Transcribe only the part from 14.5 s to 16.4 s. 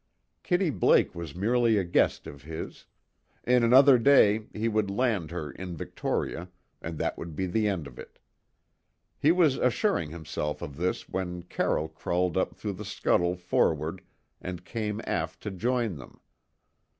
came aft to join them.